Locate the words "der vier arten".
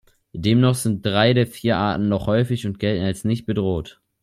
1.35-2.07